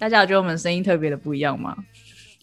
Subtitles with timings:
[0.00, 1.76] 大家有觉得我们声音特别的不一样吗？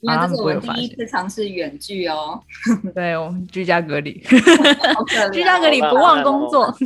[0.01, 2.39] 因为啊这是我第一次尝试远距哦，
[2.93, 4.13] 对，我们居家隔离，
[5.33, 6.67] 居家隔离不忘工作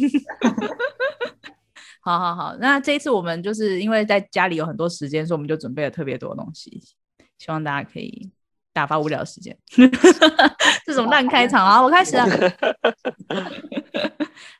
[1.99, 2.17] 好。
[2.17, 6.81] 好好好，那这一次我们就是因为在家里有很多时间，所以我们就准备了特别多的东西，
[7.37, 8.31] 希望大家可以
[8.71, 9.55] 打发无聊的时间。
[10.85, 11.81] 这种烂开场啊！
[11.81, 12.25] 我开始了。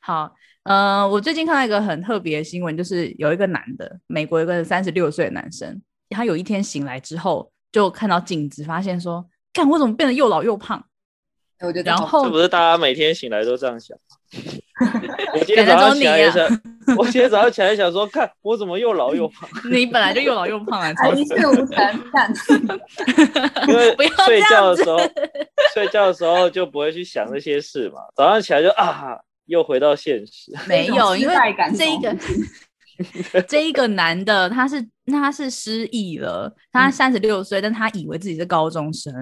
[0.02, 5.81] 好，呃，我最近看到一个很特别的新闻，就是有一个男的，美国一个三十六岁的男生，
[6.12, 10.84] 他有一天醒来之后，就看到镜子，发现说：“看我怎么变得又老又胖
[11.62, 13.98] 我觉？”得然后这不是大家每天醒来都这样想？
[15.34, 16.48] 我今天早上起来也你想，
[16.98, 21.76] 我今天早上起来想说，看我怎么又老又胖， 你本来就又老又胖啊，超一事无成，
[22.12, 22.34] 看
[23.68, 24.98] 因为不要睡觉的时候，
[25.73, 30.52] 睡觉的时候就不会去想那些事嘛，早上起来就啊，又回到现实。
[30.68, 31.36] 没有，因为
[31.78, 32.16] 这一个
[33.47, 39.13] 这一个男的，他是他是失忆了，他三十六岁，但他以为自己是高中生，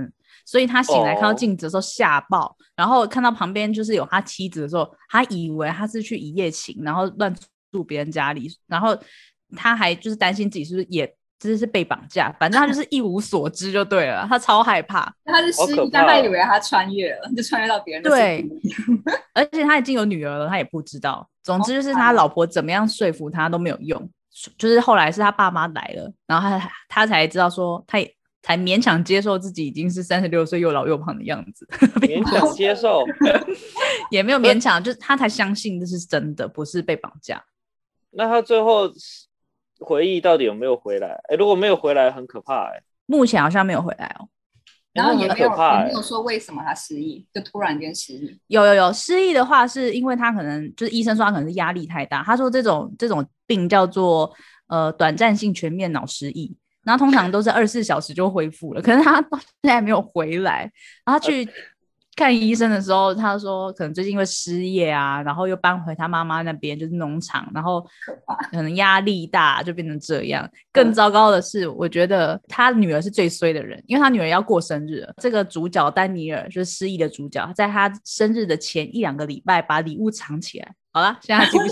[0.46, 7.34] 所以他醒来看到哦镜子的时候吓爆，然后看到旁边就是有他妻子的时候，他以为他是去一夜情，然后乱
[7.72, 8.98] 住别人家里，然后
[9.56, 11.16] 他还就是担心自己是不是也。
[11.40, 18.46] 就是是被绑架，反正他就是一无所知就对了，他超害怕， 他是失忆，但他哦以为他穿越了，就穿越到别人的对
[19.34, 21.28] 而且他已经有女儿了，他也不知道。
[21.42, 24.10] 总之就是他老婆怎么样说服他都没有用，
[24.58, 31.66] 就是后来是他爸妈来了，然后他他才知道说，他也才勉强接受自己已经是三十六岁又老又胖的样子，
[32.02, 33.04] 勉强接受，
[34.12, 37.42] 也没有勉强，就是他才相信这是真的，不是被绑架。
[38.12, 38.90] 那他最后
[39.80, 41.20] 回忆到底有没有回来？
[41.30, 42.82] 哎，如果没有回来，很可怕哎。
[43.06, 44.28] 目前好像没有回来哦。
[44.92, 48.40] 然后也没有也没有说为什么他失忆，就突然间失忆。
[48.48, 54.30] 有有有，失忆的话是因为他可能就是医生说他可能是压力太大，他说这种这种病叫做
[54.68, 56.54] 呃短暂性全面脑失忆，
[56.84, 60.62] 然后通常都是二十四小时就恢复了，可是他到现在还没有回来，
[61.06, 61.48] 然后他去
[62.20, 67.82] 看医生的时候，他说可能最近因为失业啊，然后又搬回他妈妈那边就是农场，然后
[68.52, 70.46] 可能压力大就变成这样。
[70.74, 75.14] 更糟糕的是，我觉得他女儿是最衰的人，因为他女儿要过生日了。
[75.22, 80.76] 这个主角丹尼尔就是失忆的主角，在他生日的前一两个礼拜把礼物藏起来。
[80.92, 81.66] 好了，现在他记不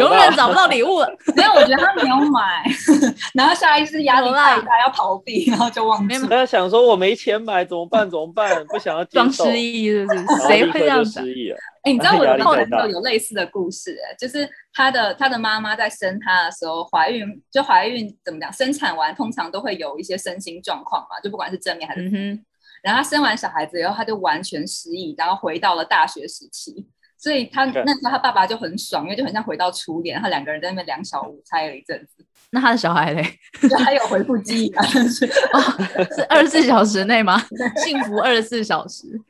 [0.00, 1.08] 永远，找不到礼物了。
[1.36, 2.64] 没有，我觉得他没有买，
[3.32, 6.18] 然后下一次压力大要逃避，然后就忘记。
[6.26, 8.10] 他想说我没钱买怎么办？
[8.10, 8.52] 怎么办？
[8.66, 10.48] 不想要接装，失忆是不是？
[10.48, 11.04] 谁会这样？
[11.04, 11.56] 失忆了？
[11.82, 22.44] 哎、你知道我压的朋力太大友有类似的故事、哎，就是他的他的妈妈在生他的时候怀孕，就怀孕怎么讲，生产完通常都会有一些身心状况嘛，就不管是正面还是嗯哼，
[22.82, 26.84] 然后他生完小孩子以后，他就完全失忆，然后回到了大学时期。
[27.18, 33.22] 所以他那时候他爸爸就很爽，因为就很像回到初恋，他两个人在那边两小无猜了一阵子， 那他的小孩嘞？
[33.68, 37.38] 就还有回复记忆啊，但是是二十四小时内吗？
[37.84, 39.20] 幸福二十四小时。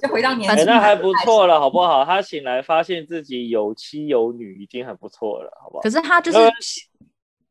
[0.00, 0.64] 就回到年哎，轻。
[0.64, 2.02] 那还不错了，好不好？
[2.02, 5.90] 他醒来发现自己有妻有女，已经很不错了，好不好可？
[5.90, 6.50] 是他就是呃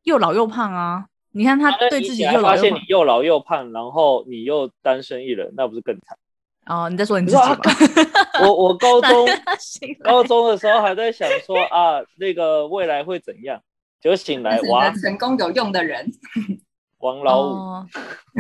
[0.04, 1.06] 又老又胖啊！
[1.34, 2.80] 你看他对自己又老又胖发现你。
[2.88, 6.18] 又老又胖，然后你又单身一人，那不是更惨？
[6.72, 7.58] 哦，你在说你自己吗？
[8.42, 9.28] 我我高 中
[10.04, 13.62] 高中的时候还在想说啊，那个未来会怎样，
[14.02, 16.10] 结果醒来哇，成功有用的人，
[17.00, 17.88] 王老五，哦，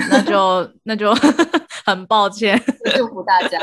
[0.09, 1.13] 那就那就
[1.85, 2.57] 很抱歉。
[2.95, 3.59] 祝福大家。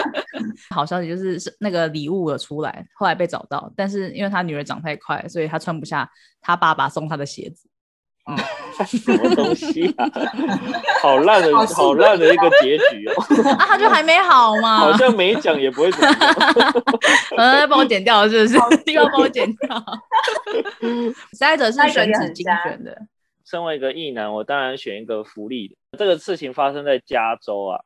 [0.70, 6.08] 好消息就是是那个礼物有出来，后来被找到，但是因为他女儿长太快，所以他穿不下
[6.42, 7.68] 他爸爸送他的鞋子。
[8.86, 10.08] 什么东西啊？
[11.02, 13.14] 好烂的好烂的一个结局哦，
[13.58, 16.34] 啊，他就还没好嘛，好像没讲也不会怎么样。
[17.36, 18.56] 呃，帮我剪掉是不是？
[18.92, 19.84] 又要帮我剪掉。
[21.32, 22.96] 下一则是选址精选的，
[23.44, 25.76] 身为一个异男，我当然选一个福利的。
[25.98, 27.80] 这个事情发生在加州啊，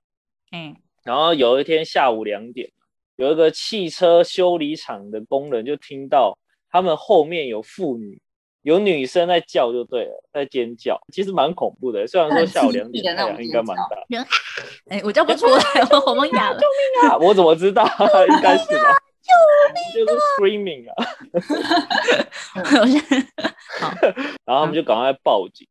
[0.53, 0.75] 嗯，
[1.05, 2.69] 然后有一天下午两点，
[3.17, 6.37] 有一个汽车修理厂的工人就听到
[6.71, 8.21] 他们后面有妇女，
[8.63, 12.07] 有女生在叫，就对了，在尖叫，其实蛮恐怖的。
[12.07, 13.97] 虽然说下午两点太阳应该蛮大，
[14.89, 16.59] 哎、我叫不出来，我喉咙哑了。
[16.59, 16.67] 救
[17.03, 17.85] 命啊我怎么知道？
[18.31, 18.97] 应该是吧？
[19.23, 20.95] 救啊就是 screaming 啊，
[24.45, 25.67] 然后他们就赶快报警，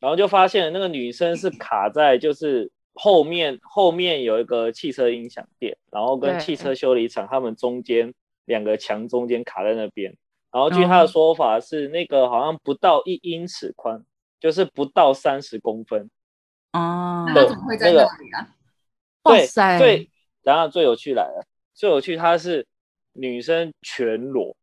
[0.00, 10.14] 然然后就发现那个女生是卡在就是后面后面有一个汽车音响店，然后跟汽车修理厂他们中间两个墙中间卡在那边。
[10.56, 14.02] 然后据哦他的说法是，那个好像不到一英尺宽，
[14.40, 16.08] 就是不到三十公分。
[16.72, 18.48] 哦那，怎么会在那里啊？
[19.22, 20.10] 对哇塞，最
[20.42, 21.44] 然后最有趣来了，
[21.74, 22.66] 最有趣他是
[23.12, 24.56] 女生全裸，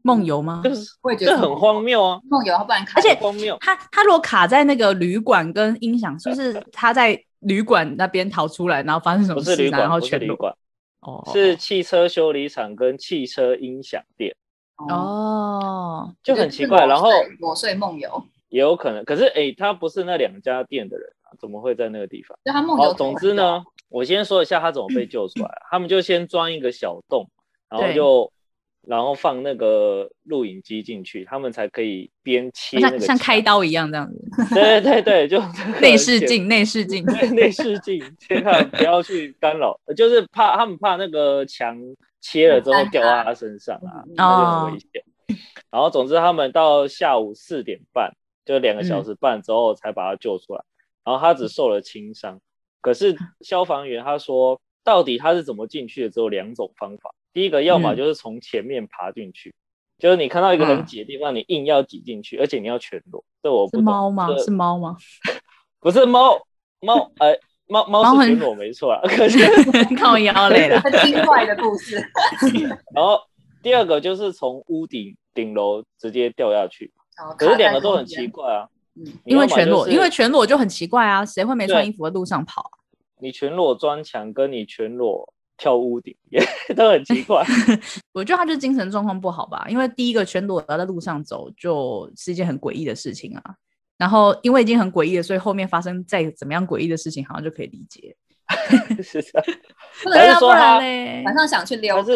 [0.00, 0.62] 梦游吗？
[0.64, 3.54] 就是我也觉得这很荒谬啊，梦游，要不然卡而且很荒谬。
[3.60, 10.20] 他他如果卡在那个旅馆跟音响，是不是他在旅馆那边逃出来，然后发生什么事，不是旅馆，然后不是全？
[10.20, 10.56] 旅馆，
[11.00, 14.34] 哦，是汽车修理厂跟汽车音响店，
[14.78, 16.86] 哦，就很奇怪。
[16.86, 17.10] 然后
[17.40, 22.38] 裸睡梦游，也有可能，可是诶，他不是那两家店的人啊，怎么会在那个地方？
[22.44, 22.84] 就他梦游。
[22.84, 25.50] 好，总之，呢，我先说一下他怎么被救出来。
[25.70, 27.28] 他们就先钻一个小洞，
[27.68, 28.32] 然后就
[28.86, 33.42] 然后放那个录影机进去，他们才可以边切那个像像开。
[33.42, 41.76] 刀一样这样子， 对对对，就 这个内视剪镜，内视镜，对 内视镜，千万不要去干扰，就是怕他们怕那个墙
[42.20, 44.88] 切了之后掉到他身上啊，就很危险。
[45.70, 48.12] 然后总之他们到下午四点半，
[48.44, 50.62] 就两个小时半之后才把他救出来，
[51.04, 52.40] 然后他只受了轻伤。
[52.80, 56.10] 可是消防员他说，到底他是怎么进去的？
[56.10, 59.54] 只有两种方法，第一个要么嗯就是从前面爬进去。
[59.98, 63.80] 就是你看到一个很嗯挤的地方，你硬要挤进去，而且你要全裸，这我不懂。
[63.80, 64.28] 是猫吗？
[64.28, 64.96] 这是猫吗？
[65.80, 66.40] 不是猫
[66.80, 67.36] 猫呃
[67.68, 69.38] 猫猫是全裸没错啊，可是
[69.96, 71.96] 靠腰累了，很精怪的故事。
[72.94, 73.20] 然后
[73.62, 76.92] 第二个就是从屋顶顶楼直接掉下去，
[77.22, 78.26] 哦可是两个都很奇。
[78.28, 78.66] 怪啊，
[78.96, 82.74] 嗯因为全裸，就是因为全裸就很奇怪啊，谁会没穿衣服在路上跑啊？
[83.20, 86.40] 你全裸钻墙跟你全裸跳屋顶也
[86.74, 87.44] 都很奇怪，
[88.14, 93.42] 我觉得他就是精神状况不好吧，因为第一个全裸要在路上走，就是一件很诡异的事情啊。
[93.98, 98.16] 然后因为已经很诡异了，所以后面发生再怎么样诡异的事情，好像就可以理解。
[99.02, 99.44] 是的。
[100.02, 102.12] 不还对啊，不是说他然嘞晚，上想去溜他，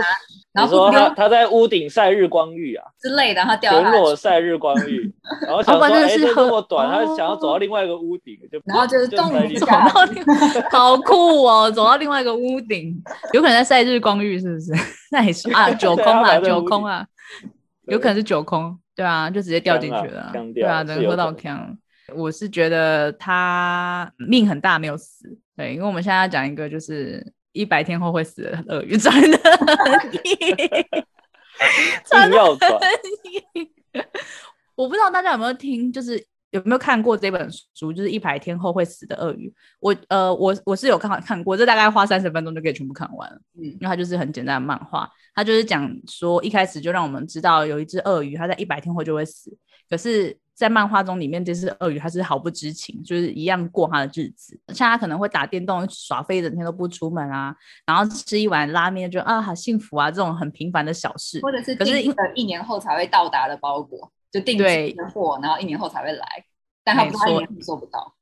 [0.53, 5.13] 然后说后他他在屋顶晒日光浴啊，之类的，然后掉全下去，裸晒日光浴，
[5.45, 10.25] 然后想说哎、这这么短，他哦想要走到另外一个屋顶，就然后就是动一下到另
[10.71, 12.95] 好酷哦，走到另外一个屋顶，
[13.33, 14.73] 有可能在晒日光浴，是不是？
[15.11, 17.05] 那也是啊，九空啊，九空啊，
[17.89, 21.77] 有可能是九空，对啊，就直接掉进去了，呛对啊，能喝到呛。
[22.15, 25.39] 我是觉得他命很大，没有死。
[25.57, 30.11] 对，因为我们现在要讲一个就是一百天后会死的鳄鱼， 真的很
[32.05, 32.39] 真 的
[34.75, 39.53] 我不知道大家有没有听，就是有没有看过这本书，就是一百天后会死的鳄鱼。
[39.81, 43.37] 我呃，我我是有看看过，这大概花三十分钟就可以全部看完了。
[43.59, 49.51] 嗯因为它就是很简单的漫画，它就是讲说一开始就让我们知道有一只鳄鱼，它在一百天后就会死，
[49.89, 57.57] 可是，在漫画中里面这只鳄鱼它是毫不知情，就是一样过它的日子，像它可能会打电动耍飞，一整天都不出门啊，
[57.87, 61.41] 然后吃一碗拉面就啊好幸福啊，这种很平凡的小事。
[61.41, 62.03] 或者是可是
[62.35, 66.45] 一年后才会到达的包裹，就定对制的货，然后一年后才会来，
[66.83, 68.15] 但他不知道一年后收不到。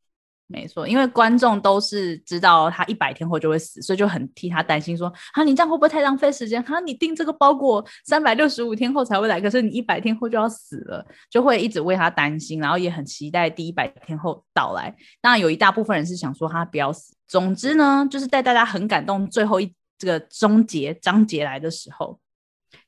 [0.53, 6.61] 没错，因为观众都是知道他一百天后就会死，所以就很替他担心，说啊，你这样会不会太浪费时间？
[6.65, 14.93] 哈、你订这个包裹三百六十五天后才会来，可是你一百天后就要死了，就会一直为他担心，然后也很期待第一百天后到来。
[15.21, 17.15] 当然，有一大部分人是想说他不要死。
[17.29, 22.19] 总之呢，就是在大家很感动最后一这个终结章节来的时候，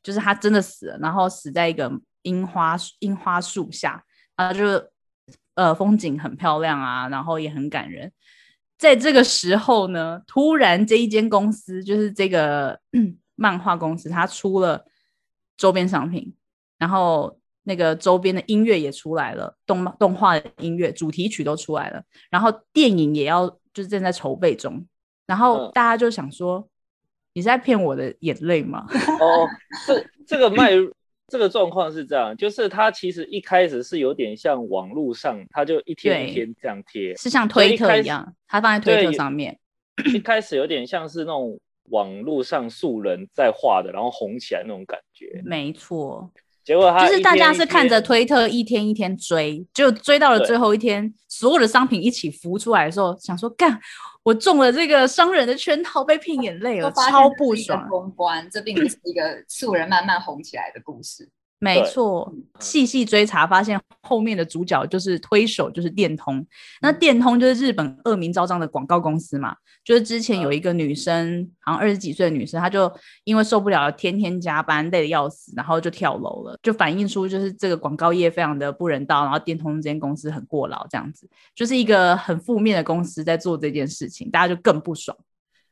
[0.02, 1.88] 就是他真的死了，然后死在一个
[2.22, 4.04] 樱花樱花树下，
[4.36, 4.88] 然后就
[5.54, 8.12] 呃风景很漂亮啊，然后也很感人。
[8.78, 12.80] 在这个时候呢，突然这一间公司就是这个
[13.36, 14.84] 漫画公司，它出了
[15.56, 16.34] 周边商品，
[16.78, 24.84] 然后那个周边的音乐也出来了，动漫动画的音乐主题曲都出来了，然后电影也要就是正在筹备中，
[25.26, 26.68] 然后嗯大家就想说，
[27.34, 28.84] 你是在骗我的眼泪吗？
[29.20, 29.48] 哦，
[29.86, 30.72] 这这个卖
[31.28, 39.58] 这个状况是这样，就是它其实一开始是有点像网络上，它就一天一天这样贴，是像推特一样，它放在推特上面，
[40.12, 45.40] 一开始有点像是那种网络上素人在画的，然后红起来那种感觉。
[45.44, 46.30] 没错，
[46.62, 53.80] 结果它就是大家是看着推，特一天一天追，就追到了最后一天，所有的商品一起浮出来的时候，想说干，
[54.22, 57.88] 我中了这个商人的圈套，被骗眼泪了，超不爽。
[57.88, 61.28] 公关，这并不是一个素人慢慢红起来的故事。
[61.62, 66.44] 没错，细细追查发现后面的主角就是推手，就是电通。
[66.80, 69.54] 那电通就是日本恶名昭彰的广告公司嘛，
[69.84, 72.92] 就是之前有一个女生，好像二十几岁的女生，她就
[73.22, 81.30] 因为受不了天天加班，累得要死，然后就跳楼了，就反映出就是这个广告业非常的不人道，然后电通这间公司很过劳，这样子。
[81.54, 85.16] 就是一个很负面的公司在做这件事情，大家就更不爽。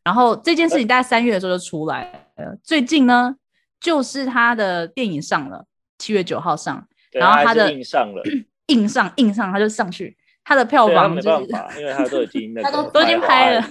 [0.04, 3.34] 然后这件事情大概三月的时候就出来了，最近呢，
[3.80, 5.66] 就是他的电影上了，
[6.00, 8.22] 七月九号上，然后他的硬上了，
[8.68, 13.68] 硬上硬上，他就上去，他的票房就是没办法，因为他都已经那 他都都已经拍了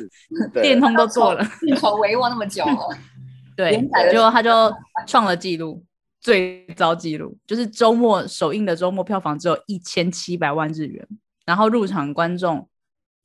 [0.61, 0.79] 电。
[0.79, 2.97] 通都做了，运筹帷幄那么久了，
[3.57, 4.71] 对连载，的结果他就
[5.07, 5.83] 创了纪录，
[6.21, 11.05] 最糟纪录，就是周末首映的周末票房只有一千七百万日元，
[11.45, 12.69] 然后入场观众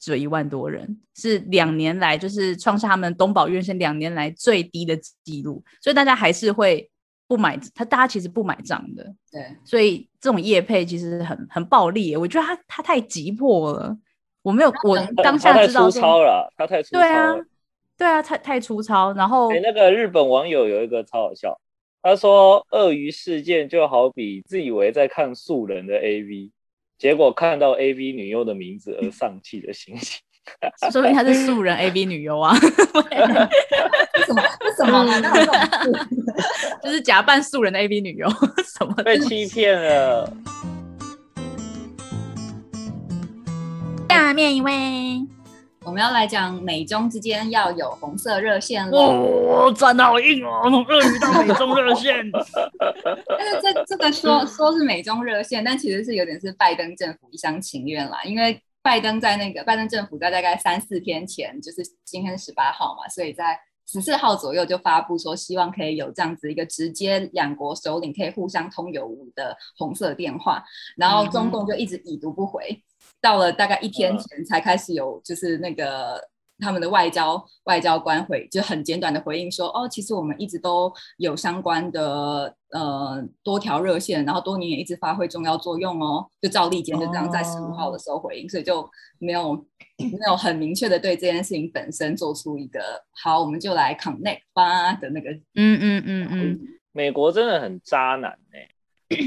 [0.01, 6.91] 只有一万多人，是两年来就是创下他们东宝院线两年来最低的记录，所以大家还是会
[7.35, 13.99] 不买，他大家其实不买账的，对，所以这种业配其实很很暴力，我觉得他他太急迫了，
[14.43, 17.45] 我没有我他当下知道粗糙了，他太粗糙对啊了。
[17.97, 21.59] 对啊，太太粗糙，然后哎、那个日本网友有一个超好笑，
[22.03, 26.53] 他说鳄鱼事件就好比自以为在看素人的 AV，
[26.99, 30.21] 结果看到 AV 女优的名字而丧气的心情。
[30.93, 32.55] 说明他是素人 AV 女优啊，
[34.85, 35.05] 什么？
[35.05, 36.09] 难道有这种事？
[36.83, 38.29] 就是假扮素人的 AV 女优，
[38.65, 40.31] 什么被欺骗了，
[44.09, 45.21] 下面一位，
[45.85, 48.99] 我们要来讲美中之间要有红色热线喽。
[48.99, 70.65] 哦，站得好硬哦，从鳄鱼到美中热线， 但是这这个说说是美中热线，但其实是有点是拜登政府一厢情愿啦，因为拜登在那个拜登政府在大概三四天前，就是今天十八号嘛，所以在十四号左右就发布说，希望可以有这样子一个直接两国首领可以互相通有无的红色电话，
[70.97, 72.83] 然后中共就一直已读不回，
[73.21, 76.34] 到了大概一天前才开始有就是那个。
[76.59, 86.27] 他们的外交外交官回就很简短的回应说，哦，其实我们一直都有相关的呃多条热线，然后多年也一直发挥重要作用哦。
[86.41, 89.55] 就赵立坚就这样在十五号的时候回应，所以就没有
[89.99, 92.81] 没有很明确的对这件事情本身做出一个
[93.23, 95.31] 好，我们就来 connect 吧的那个。
[95.55, 96.61] 嗯嗯嗯嗯，
[96.93, 98.69] 美国真的很渣男哎、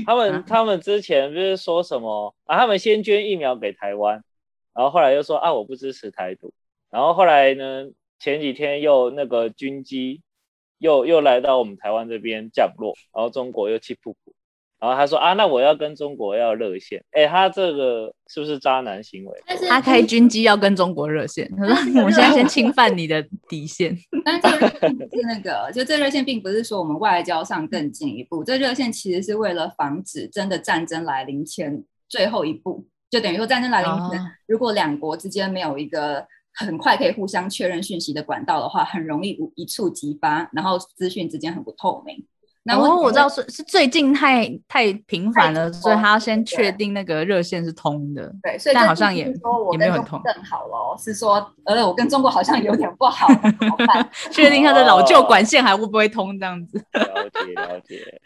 [0.06, 2.58] 他们啊他们之前不是说什么啊？
[2.58, 4.24] 他们先捐疫苗给台湾，
[4.74, 6.54] 然后后来又说啊我不支持台独，
[6.90, 7.86] 然后后来呢
[8.20, 10.22] 前几天又那个军机
[10.80, 14.16] 又又来到我们台湾这边降落，然后中国又气噗噗，
[14.80, 19.38] 然后他说啊那我要跟中国要热线，哎他这个是不是渣男行为？
[19.46, 34.26] 但是他开军机要跟中国热线，他说我们现在先侵犯你的底线，但这个热线不是那个，就这热线并不是说我们外交上更进一步，这热线其实是为了防止真的战争来临前最后一步，就等于说战争来临前，哦。
[34.46, 36.26] 如果两国之间没有一个
[36.58, 42.26] 很快可以互相确认讯息的管道的话，很容易一触即发，然后资讯之间很不透明。
[42.64, 48.30] 那然后哦我知道是是最近太太频繁了，所以他要先确定那个热线是通的。
[48.44, 49.24] 对，所以但好像也
[49.72, 54.10] 也没有很痛跟中国更好喽，是说 呃我跟中国好像有点不好，怎么办？
[54.32, 56.78] 确定他的老旧管线还会不会通这样子。
[56.92, 58.22] 了 解了解，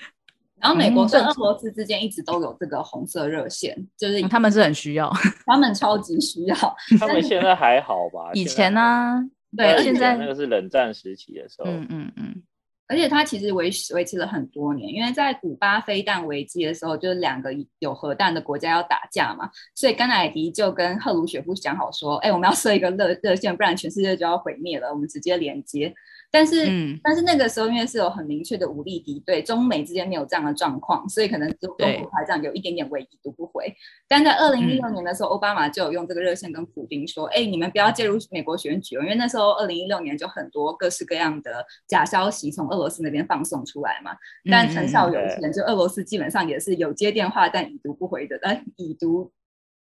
[0.61, 5.11] 然后美国嗯跟俄罗斯之间一直都有这个红色热线，就是嗯他们是很需要。
[5.45, 6.55] 他们超级需要。
[6.99, 8.31] 他们现在还好吧？
[8.33, 9.29] 以前呢、呢？
[9.57, 12.43] 对，现在那个是冷战时期的时候，嗯嗯嗯，
[12.91, 25.93] 而且它其实维持维持了很多年，因为在古巴飞弹危机的时候，就是两个有核弹的国家要打架嘛，所以甘乃迪就跟赫鲁雪夫讲好说，哎，我们要设一个热热线，不然全世界就要毁灭了，我们直接连接。
[26.33, 33.65] 但是，嗯但是那个时候因为是有很明确的武力敌对，中美之间没有这样的状况，所以可能中中对国还这样有一点点唯已读不回。
[34.07, 44.11] 但在二零一六嗯年的时候，奥巴马就有用这个热线跟普丁说：“哎、你们不要介入美国选举哦，因为那时候二零一六年就很多各式各样的假消息从俄罗斯那边放送出来嘛。
[44.49, 49.31] 但很少有嗯限，就俄罗斯基本上也是有接电话但已读不回的，但已读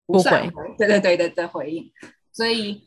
[0.07, 1.90] 不算回，对对对对的回应。
[2.33, 2.83] 所以，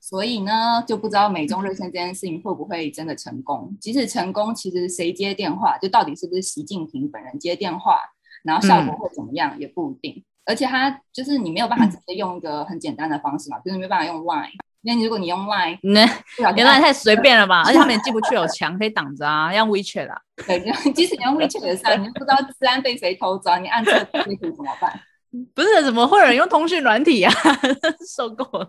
[0.00, 3.76] 所以呢，就不知道美中热线这件事情会不会真的成功。
[3.80, 7.98] 即使成功，其实谁接电话，就到底是不是习近平本人接电话，
[8.42, 10.24] 然后效果会怎么样、也不一定。
[10.44, 14.52] 而且他就是你没有办法直接用一个很简单的方式嘛，就是没有办法用 Line。
[14.86, 17.64] 因为如果你用 Line，那不小心原来太随便了吧？
[17.66, 20.16] 而且他们也进不去，有墙可以挡着啊，用 WeChat 啊。
[20.46, 24.92] 对，就即使你用 WeChat 上，你不知道治安被谁偷走，你按错贴图怎么办？
[25.54, 27.30] 不是，怎么会有人用通讯软体啊？
[28.16, 28.66] 受够了。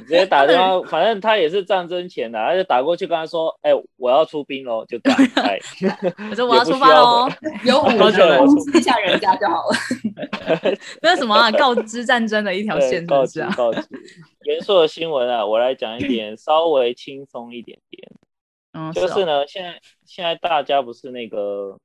[0.00, 5.58] 直接打电话，反正他也是战争前的，他就打过去跟他说：“哎、我要出兵喽！”就这样，哎，
[6.30, 7.26] 我说我要出发喽，
[7.64, 10.74] 有武好久了通知一下人家就好了。
[11.00, 13.54] 那什么啊，告知战争的一条对，线，是告知不是啊？
[13.56, 13.80] 告知。
[14.48, 18.10] 严肃的新闻啊，我来讲一点 稍微轻松一点点。
[18.72, 21.78] 嗯，哦就是呢，现在现在大家不是那个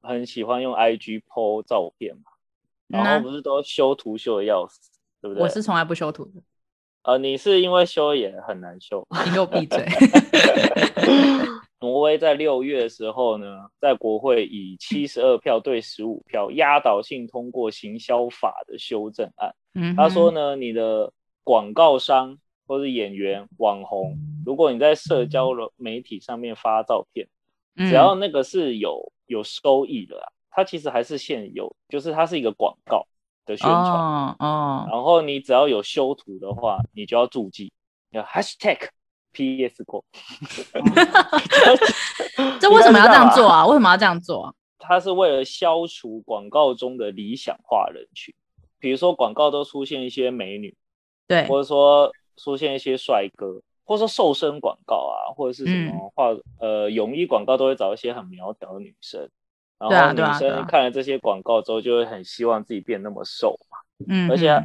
[0.00, 2.22] 很喜欢用 IG PO 照片嘛，
[2.88, 4.90] 然后不是都修图修的要死，
[5.20, 5.42] 对不对？
[5.42, 6.40] 我是从来不修图的，
[7.02, 9.06] 呃，你是因为修也很难修。
[9.26, 9.84] 你给我闭嘴。
[11.80, 13.46] 挪威在六月的时候呢，
[13.78, 19.54] 在国会以七十二票对十五票压倒性通过行销法的修正案。
[19.74, 21.10] 嗯，他说呢，你的
[21.50, 24.16] 广告商或是演员、网红，
[24.46, 27.26] 如果你在社交媒体上面发照片，
[27.74, 33.04] 嗯，只要那个是有有收益的啊，它其实还是现有，就是它是一个广告
[33.46, 33.76] 的宣传。
[33.76, 37.72] 哦哦，然后你只要有修图的话，你就要注记，
[38.12, 38.88] 要 hashtag
[39.32, 40.04] PS 过。
[42.60, 43.66] 这为什么要这样做啊？
[43.66, 44.54] 为什么要这样做啊？
[44.78, 48.32] 它是为了消除广告中的理想化人群，
[48.78, 50.72] 比如说广告都出现一些美女，
[51.30, 59.30] 对，或者说出现一些帅哥，或者说瘦身广告啊，或者是什嗯么化、呃泳衣广告都会找一些很苗条的女生，
[59.78, 63.78] 然后女生看了这些广告之后，就会很希望自己变那么瘦嘛。
[64.08, 64.60] 嗯，而且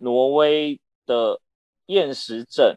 [0.00, 1.40] 挪威的
[1.86, 2.76] 厌食症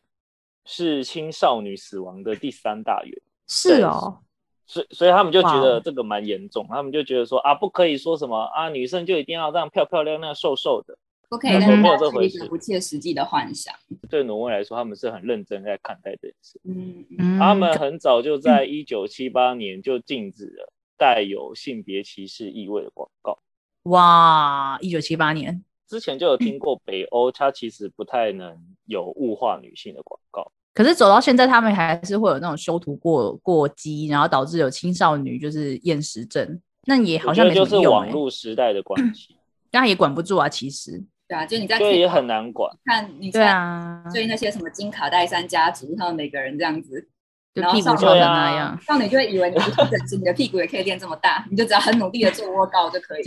[0.64, 3.22] 是青少女死亡的第三大源。
[3.46, 4.20] 是哦，
[4.66, 10.98] 所以所以他们就觉得这个蛮严重，他们就觉得说啊，不可以说什么啊，女生就一定要这样漂漂亮亮、瘦瘦的。
[11.32, 13.74] 不可以嗯让没有它是一这回事个不切实际的幻想。
[14.10, 16.60] 对挪威来说，他们是很认真在看待这件事。
[16.66, 23.40] 嗯，他们很早就在一九七八年就禁止了带有性别歧视意味的广告。
[23.84, 30.52] 哇，一九七八年，之前就有听过北欧，它其实不太能有物化女性的广告。
[30.74, 39.34] 可是走到现在，他们还是会有那种修图过过激，然后导致有青少女就是厌食症，那也好像就是网络时代的关系，
[39.72, 41.02] 但他也管不住啊，其实。
[41.32, 42.70] 对啊，就你在所以也很难管。
[42.84, 47.08] 看你在啊，追那些什么金卡戴珊家族，他们每个人这样子，
[47.56, 48.80] 就然后上屁股翘成对啊那样。
[48.86, 53.24] 少女就会以为你不是整形，你的屁股也可以练这么大，你就只要很努力的做卧高就可以。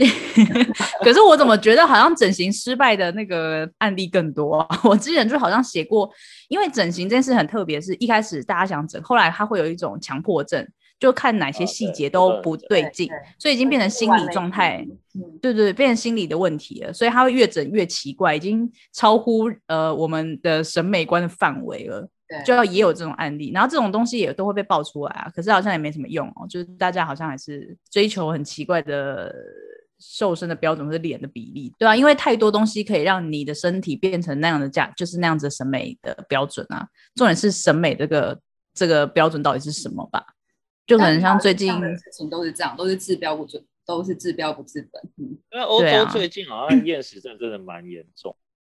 [1.01, 4.69] 可是我怎么觉得好像整形失败的那个案例更多啊？
[4.85, 6.11] 我之前就好像写过，
[6.49, 10.67] 因为整形这件事很特别，是一开始大家想整，后来它会有一种强迫症，
[11.05, 14.87] 就看哪些啊细节都不对劲，所以已经变成心理状态。
[15.17, 22.09] 嗯，对对，变成心理的问题了，所以它会越整越奇怪，已经超乎呃我们的审美观的范围了。
[22.27, 29.33] 对，就要也有这种案例，然后这种东西也都会被爆出来啊，可是好像也没什么用哦，就是大家好像还是追求很奇怪的
[30.01, 36.89] 瘦身的标准或者脸的比例，对啊，因为太多东西可以让你的身体变成那样的价，就是那样子的审美的标准啊。
[37.15, 38.41] 重点是审美这个
[38.75, 40.25] 这个标准到底是什么吧？
[40.87, 45.03] 就可能像最近的事情都是这样，都是治标不治，都是治标不治本。
[45.19, 48.37] 嗯，因为欧洲最近好像厌食症真的蛮严重，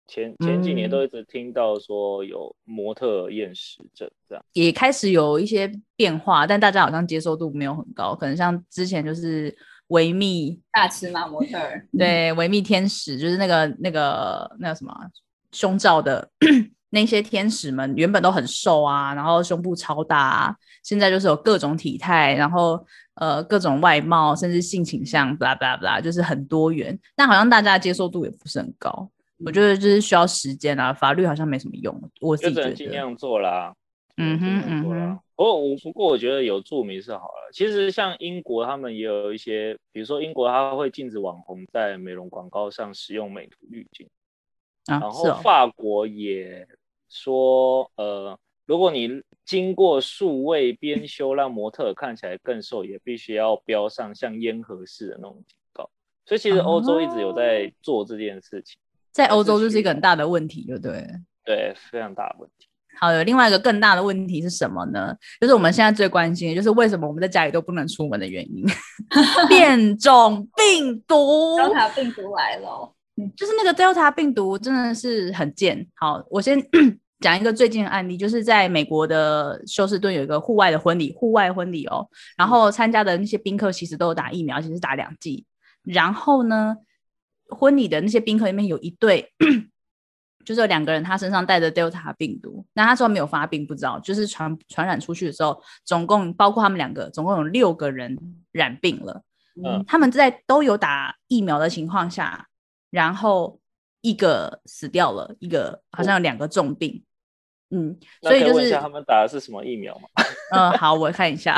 [0.07, 4.45] 前前几年嗯都一直听到说有模特儿厌食症这样。
[4.53, 9.55] 也开始有一些变化，但大家好像接受度没有很高，可能像之前就是
[9.87, 15.09] 维密大尺码模特儿，对，维密天使就是那个那个那个什么啊
[15.51, 16.29] 胸罩的
[16.91, 20.55] 那些天使们，原本都很瘦啊，然后胸部超大啊，
[20.85, 26.97] 现在就是有各种体态，然后呃各种外貌，甚至性倾向，blah blah blah，就是很多元。
[27.15, 29.09] 但好像大家的接受度也不是很高，
[29.43, 33.73] 我觉得就是需要时间啊，法律好像没什么用，我自己尽量做啦。
[34.17, 37.49] 嗯哼嗯哼不过我不过我觉得有注明是好了。
[37.51, 44.07] 其实像英国，他们也有一些，比如说英国，它会禁止网红在美容广告上使用美图滤镜。
[44.85, 46.65] 啊，然后法国也
[47.09, 55.89] 说，呃，如果你经过数位编修，让模特看起来更瘦，也必须要标上像烟盒式的那种警告。
[56.25, 58.77] 所以其实欧洲一直有在做这件事情，
[59.11, 61.07] 在欧洲就是一个很大的问题，对不对？
[61.45, 62.67] 对，非常大的问题。
[62.97, 65.13] 好，有另外一个更大的问题是什么呢？
[65.39, 68.65] 就是我们现在最关心的，就是为什么我们在家里都不能出门的原因，
[69.49, 71.57] 变种病毒。
[71.57, 72.91] 德塔病毒来了，
[73.35, 75.85] 就是那个 Delta 病毒真的是很贱。
[75.95, 76.57] 好，我先
[77.19, 85.45] 讲一个最近的案例，就是在美国的休斯顿有一个户外的婚礼，户外婚礼哦，然后参加的那些宾客其实都有打疫苗，其实打两剂。
[85.83, 86.77] 然后呢，
[87.49, 89.31] 婚礼的那些宾客里面有一对。
[90.43, 98.15] 就是有两个人，他身上带着 Delta 病毒，那他说没有发病，不知道，就是传传染出去的时候，总共包括他们两个，总共有六个人
[98.51, 99.23] 染病了。
[99.63, 102.45] 嗯他们在都有打疫苗的情况下，
[102.91, 103.59] 然后
[104.05, 107.03] 一个死掉了，一个好像有两个重病，
[107.71, 110.07] 嗯，所以就是他们打的是什么疫苗吗？
[110.51, 111.57] 嗯， 好，我看一下。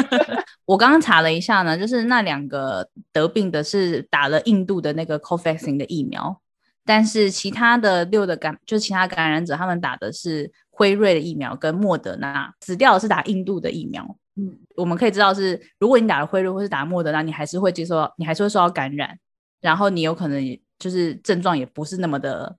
[0.66, 6.38] 我刚刚查了一下呢，就是那两个得病的是打了印度的那个 Covaxin 的疫苗，
[6.84, 14.04] 但是其他的六的感，就其他感染者，他们打的是辉瑞的疫苗跟莫德纳，死掉的是打印度的疫苗。
[14.36, 19.18] 嗯，我们可以知道是，如果你打了辉瑞或是打莫德纳，你还是会接受到，你还是会受到感染，
[19.62, 22.56] 然后你有可能也就是症状也不是那么的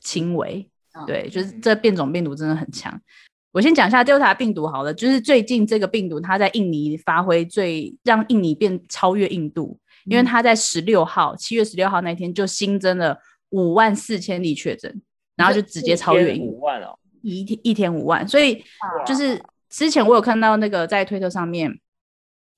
[0.00, 0.68] 轻微。
[0.94, 3.00] 嗯，对，就是这变种病毒真的很强。
[3.50, 13.18] 我先讲一下 Delta 病毒好了，就是最近这个病毒它在印尼发挥最让印尼变超越印度，因为嗯它在十六号，七月十六号那天就新增了
[13.50, 15.02] 五万四千例确诊，
[15.36, 18.64] 然后就直接超越印度五万哦，一天一天五万，所以
[19.06, 21.78] 就是之前我有看到那个在推特上面，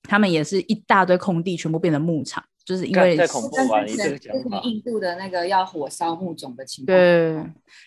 [0.03, 7.43] 他们也是一大堆空地全部变成牧场，就是因为干太恐怖啊你之前这个讲印度的那个要火烧木种的情况，对，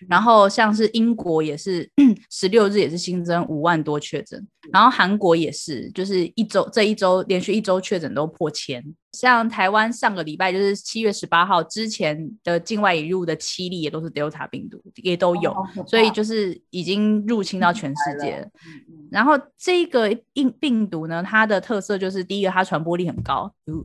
[0.08, 1.90] 然后像是英国也是
[2.30, 8.82] 十六日也是新增五万多确诊，然后韩国也是，就是一周这一周连续一周确诊都破千。
[9.12, 18.42] 像台湾上个礼拜就是七月十八号之前的境外引入的七例也都是 Delta 病毒，也都有，所以就是已经入侵到全世界了。
[18.42, 23.84] 嗯嗯然后这个病病毒呢，它的特色就是第一个，它传播力很高，嗯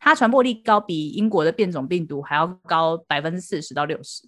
[0.00, 4.26] 它传播力高，比英国的变种病毒还要高百分之四十到六十。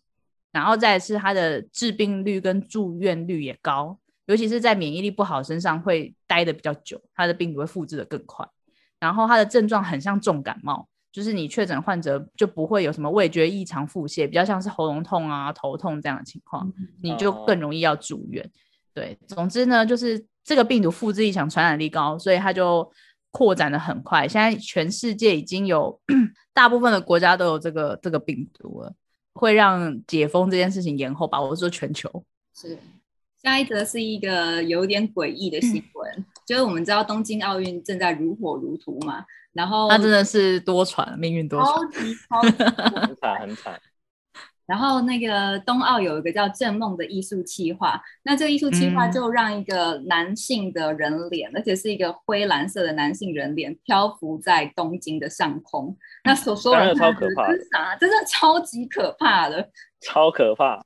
[0.52, 8.46] 然后再是它的致病率跟住院率也高，尤其是在免疫力不好身上会待的比较久，它的病毒会复制的更快。
[9.00, 16.70] 然后它的症状很像重感冒，就是你确诊患者就不会有什么味觉异常、腹泻，比较像是喉咙痛啊、头痛这样的情况。
[17.02, 18.48] 你就更容易要住院。
[18.92, 22.88] 对，总之呢，就是这个病毒复制力强、传染力高，所以它就
[23.32, 24.28] 扩展的很快。
[24.28, 26.00] 现在全世界已经有
[26.54, 28.94] 大部分的国家都有这个这个病毒了，
[29.32, 31.40] 会让解封这件事情延后吧？
[31.40, 32.78] 我说全球，是。
[33.42, 41.66] 下一则是一个有点诡异的新闻，就是我们知道东京奥运正在如火如荼嘛，然后它真的是多舛，命运多舛。
[41.66, 42.62] 超级超级
[43.00, 43.80] 很惨很惨。
[44.72, 55.94] 然后那个冬奥有一个叫正梦的艺术企划，那这个艺术企划嗯就让一个男性的人脸，而且是一个灰蓝色的男性人脸漂浮在东京的上空。
[56.24, 57.96] 那所所有人当然超可怕的这是啥？
[58.00, 59.68] 真的超级可怕的。
[60.00, 60.76] 超可怕，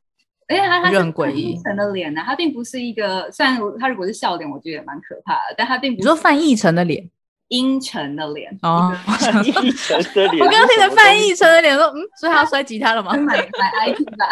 [0.48, 7.08] 而且他他是就很诡异范逸臣的脸呢、他并不是一个，虽然他如果是笑脸，我觉得也蛮可怕的，但他并不是你说范逸臣的脸
[7.48, 8.56] 阴沉的脸。
[8.62, 10.44] 哦，范逸臣的脸。
[10.44, 13.12] 我刚刚听着范逸臣的脸说，嗯，所以他要摔吉他了吗？
[13.16, 14.28] 买买 IP 吧，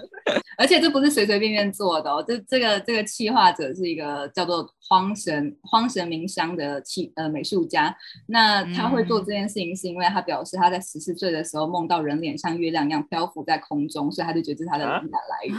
[0.58, 7.96] 而且这不是随随便便做的哦，这这个这个企划者是一个叫做荒神荒神明香的企呃美术家，
[8.26, 15.56] 那他会做这件事情是因为他表示他在十四岁的时候梦到人脸像月亮一样漂浮在空中，所以他就觉得这是他的啊灵感来源。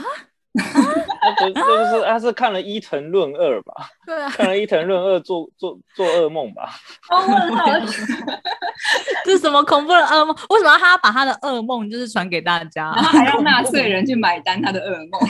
[1.21, 3.73] 他不这个是他是看了《伊藤润二》吧？
[4.05, 6.69] 对啊，看了《伊藤润二》做做做噩梦吧？
[7.09, 7.65] 哦，问号，
[9.23, 10.35] 这是什么恐怖的噩梦？
[10.49, 13.03] 为什么他要把他的噩梦就是传给大家然？
[13.03, 15.21] 后还让纳税人去买单他的噩梦，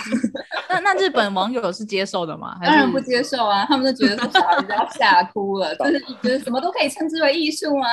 [0.69, 2.57] 那那日本网友是接受的吗？
[2.63, 7.87] 当然不接受啊，他们都觉得说小孩子要吓哭了，就是觉得什么都可以称之为艺术吗？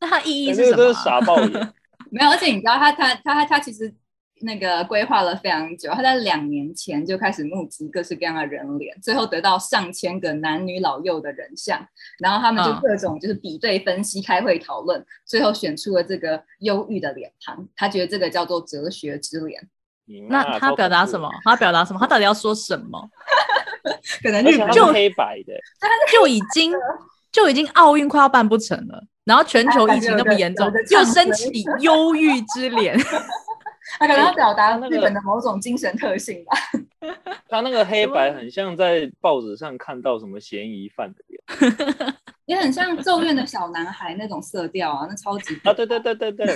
[0.00, 0.92] 那它意义是是什么啊？
[1.04, 1.72] 傻爆眼。
[2.12, 3.92] 没有，而且你知道他他他他他其实
[4.40, 11.78] 那个规划了非常久，他在两年前就开始募集各式各样的人脸，最后得到上千个男女老幼的人像，
[12.18, 19.60] 然后他们就嗯各种就是比对分析、开会讨论，最后选出了这个忧郁的脸庞，他觉得这个叫做哲学之脸，
[20.28, 21.20] 那他表达什？
[21.20, 21.30] 么？
[21.44, 22.00] 他表达什么？
[22.00, 23.08] 他到底要说什么？
[24.22, 25.52] 可能超恐怖而且它日本就 黑白的，
[26.12, 26.72] 就已经
[27.32, 32.98] 就已经奥运快要办不成了，然后全球疫情那么严重又升起忧郁之脸。
[33.98, 36.56] 他可能要表达日本的某种精神特性吧。
[37.48, 42.14] 他那个黑白很像在报纸上看到什么嫌疑犯的脸
[42.46, 45.72] 也很像《咒怨》的小男孩那种色调啊，那超级啊！
[45.72, 46.46] 对对对对对，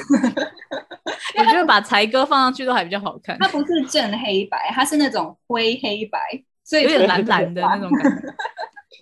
[1.38, 6.18] 我觉得把才哥放上去都还比较好看，它不是正黑白，它是那种灰黑白，
[6.64, 8.34] 所以有点蓝蓝的那种感觉。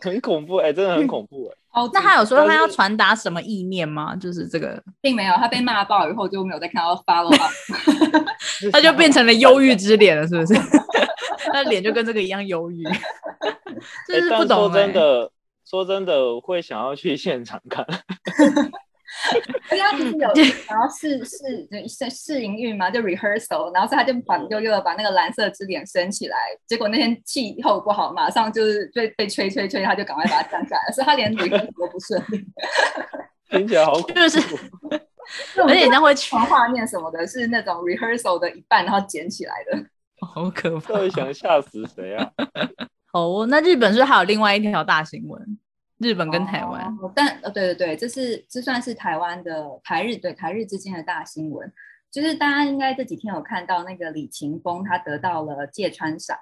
[0.03, 4.14] 很恐怖哎、真的很恐怖哎、超级那他有说他要传达什么意念吗？
[4.16, 7.52] 就是这个，并没有，他被骂爆以后就没有再看到 follow up。
[8.72, 10.54] 他就变成了忧郁之脸了，是不是？
[11.52, 12.85] 他脸就跟这个一样忧郁，
[14.06, 15.30] 真是不懂哎、真的，
[15.64, 17.85] 说真的，我会想要去现场看。
[19.70, 20.28] 而且他就是有
[20.68, 21.38] 然后试试
[21.70, 32.44] 就试试营运嘛，就 rehearsal，然后所以他就把悠悠的把那个蓝色之脸升起来，结果那天气候不好，马上就是被被吹吹吹，他就赶快把它降下来，所以他连 rehearsal 都不顺利。
[33.50, 34.12] 听起来好恐怖。
[34.14, 34.38] 就是
[35.62, 39.78] 而且你这样会去传画面什么的，是那种 rehearsal 的一半，然后捡起来的。
[40.20, 41.00] 好可怕到！
[41.00, 42.30] 底想吓死谁啊？
[43.12, 45.52] 好哦，那日本是还有另外一条大新闻？
[46.03, 51.73] 日本跟台湾，哦但呃，对对对，这是这算是台湾的台日对台日之间的大新闻，
[52.11, 56.37] 就是大家应该这几天有看到那个李勤峰他得到了芥川赏，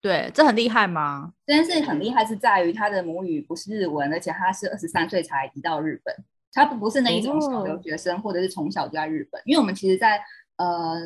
[0.00, 1.34] 对，这很厉害吗？
[1.46, 6.14] 这件事很厉害是在于他的母语不是日文，而且他是二十三岁才移到日本，
[6.52, 10.20] 他不不是那一种小留学生，或者是从小就在日本，因为我们其实在
[10.56, 10.96] 呃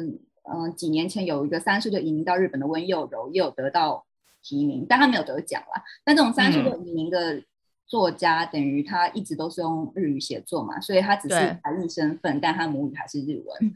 [0.45, 4.05] 嗯几年前有一个三岁就移民到日本的温佑柔也有得到
[4.43, 5.83] 提名，但他没有得奖啦。
[6.05, 7.43] 但这种三岁就移民的
[7.93, 13.75] 作家，等于他一直都是用日语写作嘛，所以他只是对台日身份，但他母语还是日文。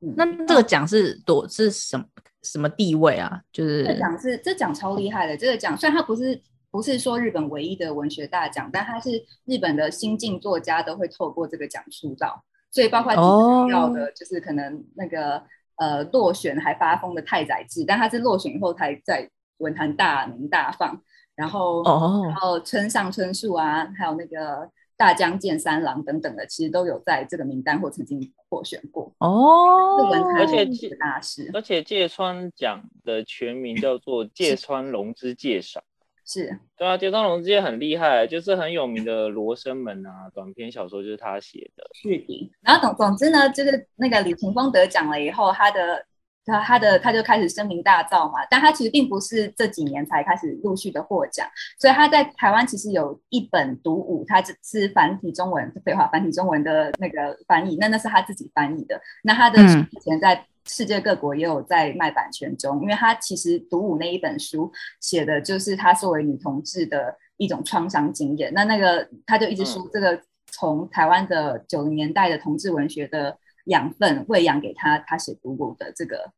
[0.00, 2.04] 嗯那这个奖是多是什么
[2.42, 3.40] 什么地位啊？
[3.52, 9.10] 就是这奖是这奖超厉害的，这个奖虽然它不是不是说日本唯一的文学大奖，但它是
[9.44, 15.40] 日本的新晋作家都会透过这个奖出道，所以包括哦要的就是可能那个
[15.76, 21.00] 呃落选还发疯的太宰治，但他是落选以后才在文坛大名大放，
[21.36, 29.12] 然后哦然后村上春树啊，还有那个大江健三郎等等的，其实都有在这个名单或曾经获选过。
[29.18, 35.82] 哦而且的大师而且芥川奖的全名叫做 芥川龙之介赏。
[36.28, 41.84] 是对啊，芥川龙之介很厉害，就是很有名的《罗生门》啊，短篇小说就是他写的。
[41.92, 42.52] 是的。
[42.62, 46.04] 然后总总之呢，就是那个李霆峰得奖了以后，他的
[46.46, 48.38] 他他的他就开始声名大噪嘛。
[48.48, 51.46] 但他其实并不是这几年才开始陆续的获奖，
[51.78, 59.00] 所以他在台湾其实有一本读物，他只是繁体中文，废话，繁体中文的那个翻译，那那是他自己翻译的。
[59.22, 68.52] 那他的嗯以前在世界各国也有在卖版权中，因为他其实读武那一本书写的就是他作为女同志的一种创伤经验。
[68.52, 76.32] 那那个他就一直说这个从台湾的九零年代的同志文学的养分喂养给他，他写读武的这个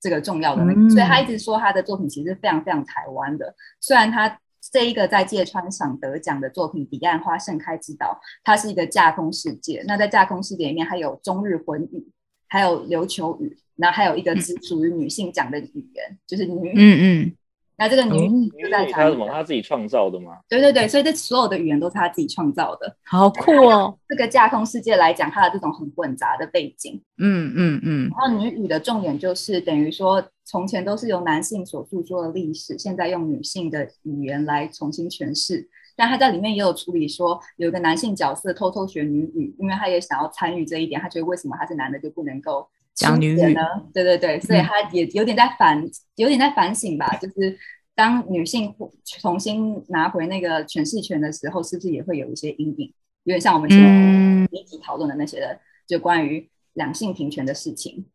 [0.00, 3.54] 这个重要的那个，嗯所以他一直说他的作品其实非常非常台湾的。
[3.80, 4.38] 虽然他
[4.72, 9.82] 这一个在芥川赏得奖的作品《彼岸花盛开之岛》，它是一个架空世界。
[9.86, 12.06] 那在架空世界里面，还有中日混语，
[12.46, 16.74] 还有琉球语，然后还有一个只属于女性讲的语言，就是女语。
[16.76, 17.36] 嗯嗯，
[17.80, 19.26] 那这个女女语就在他什么？
[19.26, 20.36] 他自己创造的吗？
[20.50, 22.94] 对对对，所以这所有的语言都是她自己创造的。
[23.04, 23.98] 好酷哦。
[24.06, 35.66] 这个架空世界来讲，它的这种很混杂的背景，嗯嗯嗯，然后女语的重点就是等于说，从前都是由男性所诉说的历史，现在用女性的语言来重新诠释。
[35.96, 42.68] 但他在里面也有处理说，有一个男性角色偷偷学女语，因为他也想要参与这一点，他觉得为什么他是男的就不能够
[43.00, 43.62] 讲女语呢？
[43.92, 45.82] 对对对，所以嗯他也有点在反，
[46.16, 47.58] 有点在反省吧，就是
[47.94, 52.92] 当女性重新拿回那个诠释权的时候，是不是也会有一些阴影？
[53.24, 58.06] 有点像我们前嗯一集讨论的那些的，就关于两性平权的事情。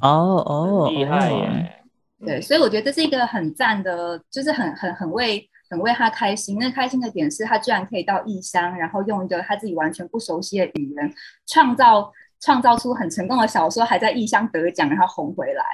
[0.00, 1.84] 哦哦，很厉害哦耶！
[2.24, 6.56] 对，所以我觉得这是一个很赞的，就是很很很为很为他开心。
[6.58, 11.14] 那开心的点是他居然可以到异乡，然后用一个他自己完全不熟悉的语言，
[11.46, 12.10] 创造
[12.44, 15.64] 创造出很成功的小说，还在异乡得奖，然后红回来。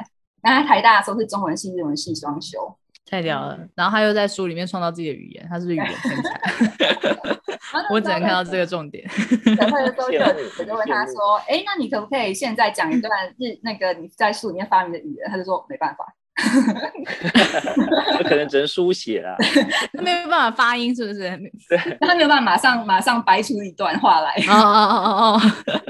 [0.43, 3.59] 那他台大的时候是中文系、日文系双修，太屌了。
[3.75, 6.41] 然后他又在书里面创造自己的语言，他是不是语言 天才？
[7.91, 9.09] 我只能看到这个重点。
[9.57, 16.15] 等会的时候就羡慕我就问他说：“哎，那你可不可以现在讲一段日那个你在书里面发明的语言？”他就说：“没办法。
[18.25, 19.37] 可能只能书写啦。
[20.03, 21.21] 没有办法发音，是不是？
[21.69, 24.35] 对 他没有办法马上马上掰出一段话来。
[24.49, 25.41] 哦哦哦哦
[25.87, 25.90] 哦，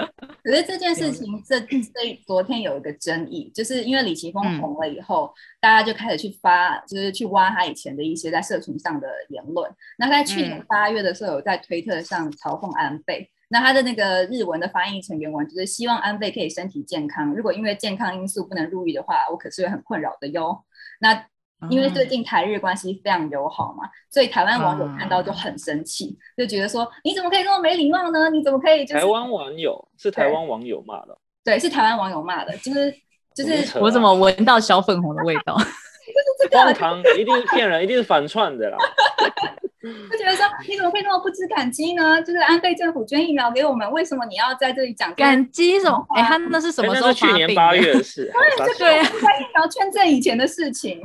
[0.51, 9.71] 可是这件事情，这这昨天有一个争议，就是因为李奇峰嗯红了以后，大家就开始去发，就是去挖他以前的一些在社群上的言论。
[9.97, 13.31] 那在去年嗯八月的时候，有在推特上嘲讽安倍。
[13.49, 20.65] 那他的那个日文的翻译成原文就是希望安倍可以身体健康，如果因为健康因素不能入狱的话，我可是会很困扰的哟。
[20.99, 21.27] 那
[21.69, 28.31] 因为最近台日关系非常友好嘛，所以台湾网友看到就很生气，就觉得说你怎么可以这么没礼貌呢？
[28.31, 32.95] 你怎么可以就是台湾网友是台湾网友骂的，对，是台湾网友骂的，就是
[33.35, 35.57] 就是我怎么闻到小粉红的味道？
[36.51, 38.77] 荒唐，一定是骗人，一定是反串的啦。
[39.81, 42.21] 就觉得说你怎么会那么不知感激呢？
[42.23, 46.05] 就是安倍政府捐疫苗给我们，为什么你要在这里讲感激什么？
[46.17, 47.33] 哎，他那是什么时候那是去？
[47.33, 48.31] 年八月的事，
[48.79, 51.01] 对啊在疫苗捐赠以前的事情？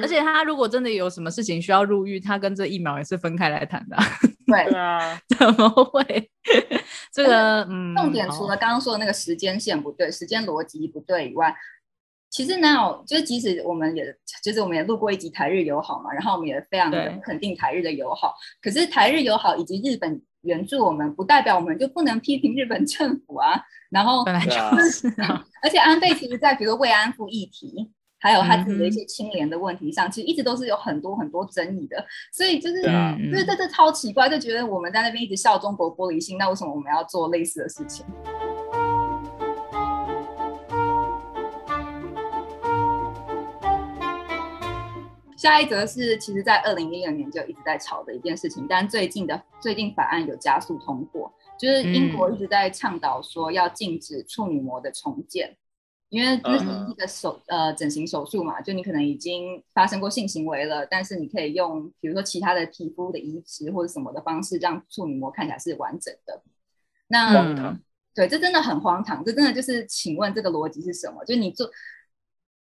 [0.00, 4.04] 而且他如果真的有什么事情需要入狱，他跟这疫苗也是分开来谈的啊，
[4.46, 6.30] 对 对，啊， 怎么会？
[7.12, 11.54] 这个嗯，重点除了刚刚说的那个时间线不对、时间逻辑不对以外，
[12.30, 14.04] 其实哪有就是即使我们也
[14.42, 23.62] 就是我们也录过一集台日友好嘛，然后我们也非常的肯定台日的友好，可是台日友好以及日本援助我们，不代表我们就不能批评日本政府啊。
[23.90, 32.06] 然后本来就对啊是啊，而且安倍其实在比如说慰安妇议题，还有他自己的一些清廉的问题上，其实一直都是有很多很多争议的。
[32.32, 38.06] 所以就是，啊就是这这超奇怪，就觉得我们在那边一直笑中国玻璃心，那为什么我们要做类似的事情？
[45.36, 55.56] 下一则是，其实，在二零一六年就一直在吵的一件事情，但最近的最近法案有加速通过，就是英国一直在倡导说要禁止处女膜的重建，
[56.12, 66.42] 因为这是一个手呃整形手术嘛，就你可能已经发生过性行为了，但是你可以用比如说其他的皮肤的移植或者什么的方式，让处女膜看起来是完整的。
[67.08, 67.74] 那
[68.14, 71.24] 对，这真的很荒唐，这真的就是，请问这个逻辑是什么？
[71.24, 71.70] 就是你做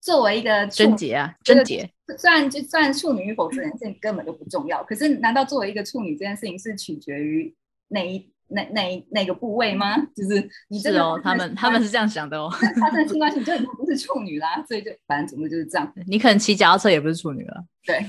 [0.01, 1.89] 作为一个处贞洁啊，贞洁。
[2.17, 7.55] 虽然就算处女与否这件事情根本就不重要，可是难道作为一个处女这件事情是取决于
[7.87, 9.97] 哪一哪哪一哪个部位吗？
[10.15, 12.49] 就是你真的是哦，他们他们是这样想的哦。
[12.79, 15.93] 发生性关系，你就已经不是处女啦，所以就反正总之就是这样。
[16.07, 18.05] 你可能骑脚踏车也不是处女了，对，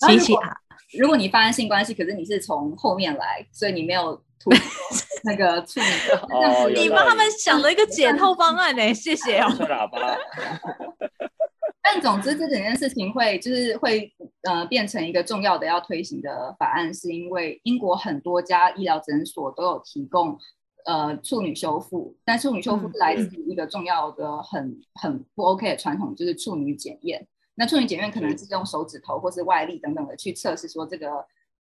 [0.08, 0.56] 骑骑啊，
[0.98, 4.58] 如果你发生性关系，可是你是从后面来，所以你没有突破
[5.24, 5.86] 那个处女，
[6.32, 9.52] 哦你帮他们想了一个解套方案呢，谢谢哦。
[9.56, 10.16] 吹喇叭，
[11.82, 14.12] 但总之，这整件事情会就是会
[14.42, 20.38] 呃变成一个重要的要推行的法案，是因为英国很多家医疗诊所都有提供
[20.86, 27.26] 呃处女修复，但处女修复是来自于一个重要的很很不 OK 的传统，就是处女检验。
[27.54, 31.26] 那处女检验可能是用手指头或是外力等等的去测试说这个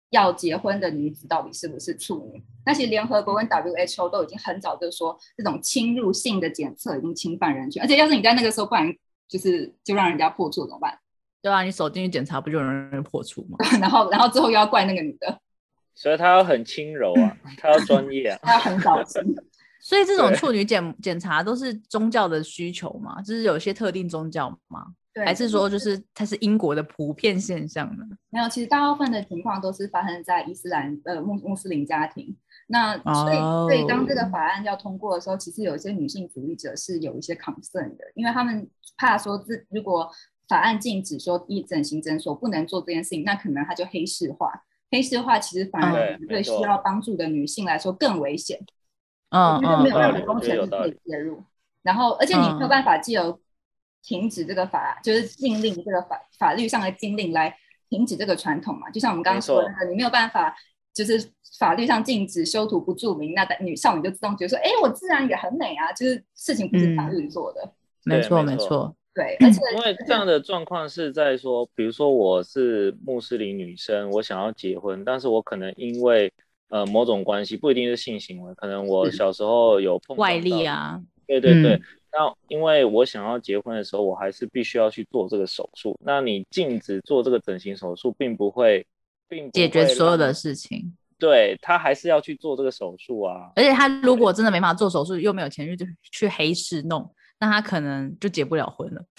[0.09, 2.43] 要结婚的女子到底是不是处女。
[2.65, 8.93] 那其实联合国跟 WHO 都已经很早就说，这种侵入性的检测已经侵犯人权，而且要是你在那个时候不然
[9.29, 10.99] 就是就让人家破处怎么办？
[11.47, 13.57] 对啊，你手进去检查不就容易破处吗？
[13.79, 15.39] 然后然后之后又要怪那个女的，
[15.95, 18.39] 所以她要很轻柔啊，她要专业啊。
[18.43, 19.23] 她要很小心。
[19.79, 23.21] 所以这种对处女检检查都是宗教的需求嘛？
[23.21, 24.87] 就是有些特定宗教吗？
[25.13, 28.03] 对，还是说就是它是英国的普遍现象呢？
[28.29, 28.49] 没有？
[28.49, 32.35] 其实大部分的情况都是发生在伊斯兰呃穆穆斯林家庭。
[32.69, 40.11] 那所以所以当这个哦法案要通过的时候，其实有一些女性主义者是有一些 concern 的，因为他们怕说自如果
[40.47, 44.63] 法案禁止说一整形诊所不能做这件事情，那可能它就黑市化。
[44.89, 48.59] 黑市化其实反而对需要帮助的女性来说更危险。
[49.29, 51.43] 嗯因为没有任嗯何工程可以介入，
[51.83, 52.69] 然后而且你没有嗯。
[52.69, 53.37] 办法借由
[54.01, 57.53] 停止这个法，就是禁令这个法法律上的禁令来
[57.89, 58.89] 停止这个传统嘛。
[58.89, 60.55] 就像我们刚刚说的没那个，你没有办法
[60.93, 61.29] 就是
[61.59, 67.69] 法律上禁止修图不注明，那女少女就自动觉得说，哎，我自然也很美啊，就是事情不是法律做的，
[68.05, 68.41] 没错。
[68.41, 76.31] 没错，对，而且因为这样的状况是在说，比如说我是穆斯林女生，我想要结婚，但是我可能因为
[76.69, 81.81] 呃某种关系，不一定是性行为，可能我小时候有碰外力啊，对对对，嗯
[82.13, 85.97] 那因为我想要结婚的时候，我还是必须要去做这个手术。
[86.03, 88.85] 那你禁止做这个整形手术，并不会，
[89.27, 90.95] 并不解决所有的事情。
[91.19, 93.51] 对他还是要去做这个手术啊。
[93.55, 97.07] 而且他如果真的没办法做手术，又没有钱去去黑市弄，
[97.39, 99.01] 那他可能就结不了婚了。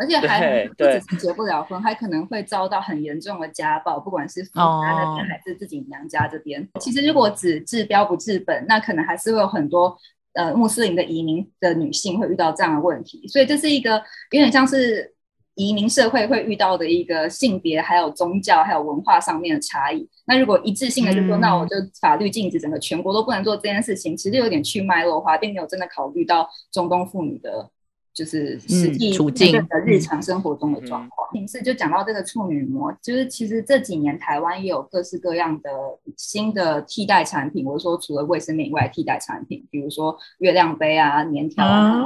[0.00, 6.66] 而且还不只是结不了婚，还可能会遭到很严重的家暴，不管是父家那边哦还是自己娘家这边。
[6.80, 9.94] 其实如果只治标不治本，那可能还是会有很多
[10.32, 13.28] 呃穆斯林的移民的女性会遇到这样的问题。
[13.28, 15.14] 所以这是一个有点像是
[15.60, 20.08] 移民社会会遇到的一个性别、还有宗教、还有文化上面的差异。
[20.26, 27.70] 那如果一致性的就说，嗯那我就法律禁止整个全国都不能做这件事情，其实有点去脉络化，并没有真的考虑到中东妇女的。
[28.12, 31.28] 就是实嗯际处境的日常生活中的状嗯况。
[31.32, 35.70] 平时就讲到这个处女膜，就是其实这几年台湾也有各式各样的
[36.16, 42.04] 新的替代产品，我是说除了卫生棉以外替代产品，比如说月亮杯啊、棉条啊。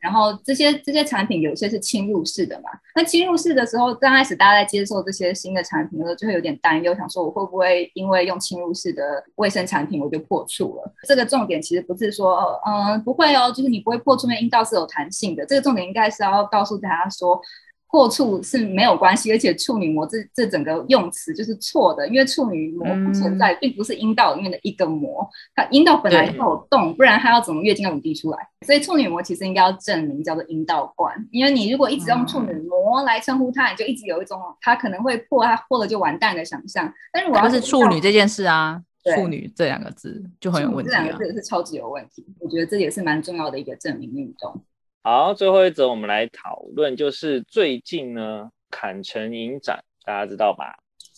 [0.00, 2.70] 然后这些这些产品有些是侵入式的嘛？
[2.94, 10.92] 那侵入式的时候，刚开始大家在接受这些新的产品的时候，就会有点担忧，想说我会不会因为用侵入式的卫生产品我就破处了？
[11.06, 15.44] 这个重点其实不是说，嗯、不会哦，就是你不会破处，因为阴道是有弹性的。
[15.46, 17.40] 这个重点应该是要告诉大家说。
[17.90, 28.38] 破处是没有关系，而且处女膜这这整个用词就是错的，因为处女膜不存在，并不是阴道里面的一个膜，它阴道本来就有洞，不然它要怎么月经要怎么滴出来？
[28.64, 36.92] 所以处女膜其实应该要证明叫做阴道冠，因为你如果一直用处女膜来称呼它，你就一直有一种它可能会破，它破了就完蛋的想象。
[37.12, 38.80] 但是我要是处女这件事啊，
[39.16, 41.24] 处女这两个字就很有问题啊这两个。
[41.24, 44.62] 字是超级有问题，我觉得这也是蛮重要的一个证明运动。
[45.02, 50.76] 好，最后一则我们来讨论，就是最近呢，坎城影展大家知道吧？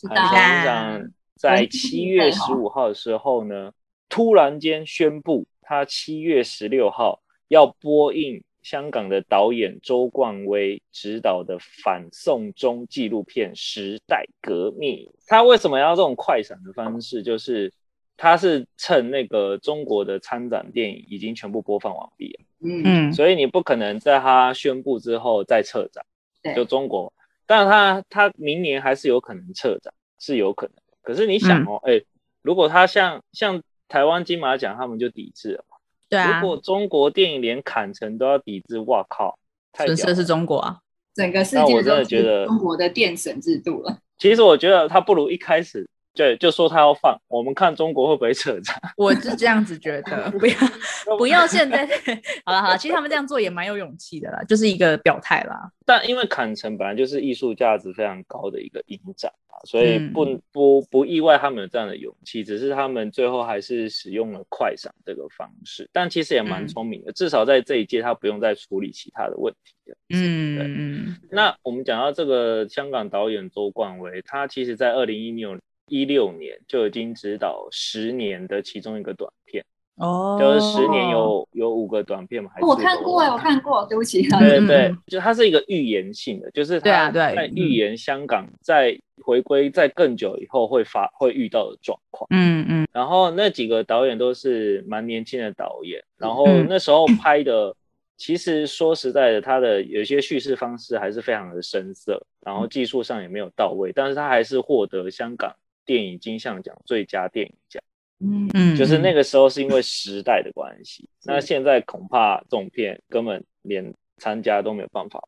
[0.08, 3.72] 坎城影展在文七月十五号的时候呢，
[4.08, 14.96] 突然间宣布，他七月十六号要播映香港的导演周冠威执导的反送中纪录片《时代革命》。
[15.26, 17.20] 他为什么要这种快闪的方式？
[17.20, 17.72] 就是
[18.16, 26.04] 他是趁那个中国的参展电影已经全部播放完毕了，嗯，嗯，所以你不可能在他宣布之后再撤展。
[26.42, 27.12] 对就中国，
[27.46, 30.74] 但是他他明年还是有可能撤展，是有可能。
[31.00, 32.02] 可是你想哦，哎、
[32.42, 35.76] 如果他像像台湾金马奖，他们就抵制了嘛。
[36.08, 39.38] 对啊如，果中国电影连砍成都要抵制，哇靠，
[39.72, 40.24] 太损失的是。
[40.24, 40.80] 中国啊。
[41.14, 43.98] 整个世那我真界都的觉得是中国的电审制度了。
[44.18, 48.76] 其实我觉得他不如一开始就就说他要放，我们看中国会不会撤展。
[48.96, 50.54] 我是这样子觉得，不要
[51.18, 51.86] 不要现在。
[52.44, 55.70] 好了好了，其实他们这样做也蛮有勇气的啦，就是一个表态啦。
[55.84, 69.96] 但因为坎城本来就是艺术价值非常高的一个影展啊，所以嗯不、不不意外他们有这样的勇气，只是他们最后还是使用了快闪这个方式，但其实也蛮嗯聪明的，至少在这一届他不用再处理其他的问题了。
[70.10, 75.58] 嗯对嗯那我们讲到这个香港导演周冠威，他其实在二零一六
[75.88, 79.64] 一六年就已经指导十年的其中一个短片，
[79.96, 84.26] 哦，就是十年有有五个短片嘛，还是哦我看过哎，我看过，对不起。
[84.28, 87.50] 嗯对对嗯，就它是一个预言性的，就是它对啊对。
[87.54, 92.26] 预言香港在回归在更久以后会发会遇到的状况。
[92.30, 92.88] 嗯嗯。
[92.92, 97.74] 然后那几个导演都是蛮年轻的导演，然后嗯那时候拍的，
[98.16, 105.54] 其实说实在的，他的有些叙事方式还是非常的生涩，然后技术上也没有到位，但是他还是获得香港
[105.84, 107.82] 电影金像奖最佳电影奖。
[108.20, 115.20] 嗯，嗯，就是那个个时候是因为时代的关系，那现在恐怕这种片根本连参加都没有办法，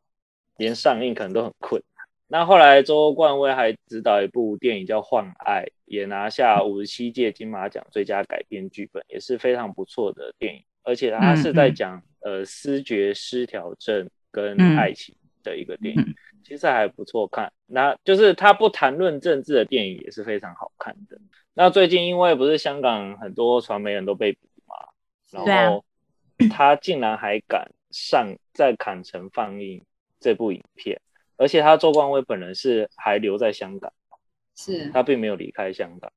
[0.57, 2.05] 连上映可能都很困难。
[2.27, 10.63] 那后来周冠威还执导一部电影叫《幻爱》，也拿下五十七届金马奖最佳改编剧本，也是非常不错的电影。
[10.83, 16.15] 而且他是在讲、呃思觉失调症跟嗯爱情的一个电影，嗯
[16.45, 17.51] 其实还不错看。
[17.65, 21.19] 那就是他不谈论政治的电影也是非常好看的。
[21.53, 24.75] 那最近因为不是香港很多传媒人都被捕嘛，
[25.31, 25.83] 然后
[26.51, 29.83] 他竟然还敢上在坎城放映
[30.19, 31.01] 这部影片，
[31.37, 33.91] 而且他周冠威本人是还留在香港，
[34.55, 36.11] 是他并没有离开香港，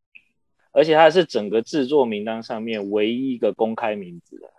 [0.72, 4.50] 而且他是整个制作名单上面唯一一个公开名字的。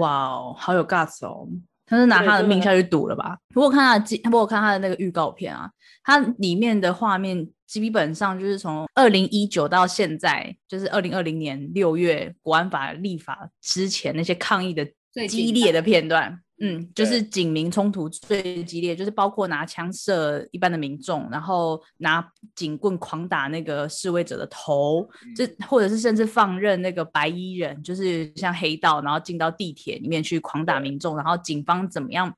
[0.00, 1.48] 哇哦，好有 guts 哦！
[1.86, 3.38] 他是拿他的命下去赌了吧？
[3.54, 5.70] 不过看他的记，我看他的那个预告片啊，
[6.02, 16.40] 他里面的画面基本上就是从二零一九到现在，就是二零二零年六月国安法立法之前那些抗议的最激烈的片段。
[16.58, 32.34] 嗯，就是警民冲突最激烈，就是包括拿枪射一般的民众，然后拿警棍狂打那个示威者的头，这或者是甚至放任那个白衣人，就是像黑道，然后进到地铁里面去狂打民众，然后警方怎么样？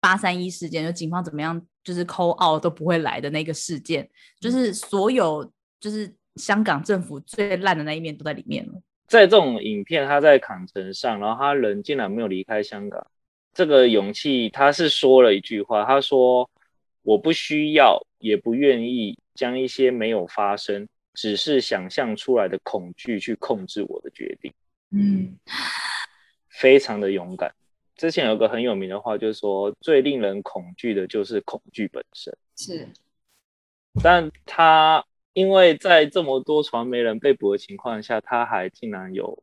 [0.00, 4.08] 八三一事件，就警方怎么样，就是扣澳都不会来的那个事件，
[4.40, 8.80] 就是所有就是香港政府最烂的那一面都在里面了。
[9.08, 13.04] 在这种影片，他在港城上，然后他人竟然没有离开香港，
[13.54, 16.48] 这个勇气，他是说了一句话，他说
[17.02, 24.52] ：“我不需要，也不愿意将一些没有发生，只是想象出来的恐惧去控制我的决定。”
[24.90, 25.36] 嗯，
[26.48, 27.54] 非常的勇敢。
[27.96, 32.32] 之前有个很有名的话，就是说最令人恐惧的就是恐惧本身。
[32.56, 32.88] 是
[34.00, 39.42] 但他因为在这么多传媒人被捕的情况下，他还竟然有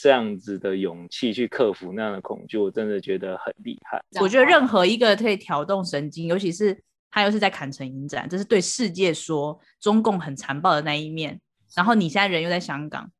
[0.00, 4.00] 这样子的勇气去克服那样的恐惧，我真的觉得很厉害。
[4.20, 6.80] 我觉得任何一个可以挑动神经，尤其是
[7.10, 11.40] 他又是在坎城影展，这是对世界说中共很残暴的那一面。
[11.74, 13.10] 然后你现在人又在香港，